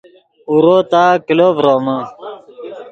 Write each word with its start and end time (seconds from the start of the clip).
اورو 0.49 0.77
تا 0.91 1.03
کلو 1.27 1.47
ڤرومے 1.57 1.97